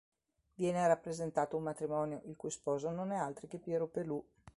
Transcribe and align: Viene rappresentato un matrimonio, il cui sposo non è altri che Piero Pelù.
Viene 0.55 0.87
rappresentato 0.87 1.57
un 1.57 1.61
matrimonio, 1.61 2.23
il 2.25 2.35
cui 2.35 2.49
sposo 2.49 2.89
non 2.89 3.11
è 3.11 3.17
altri 3.17 3.45
che 3.47 3.59
Piero 3.59 3.85
Pelù. 3.87 4.27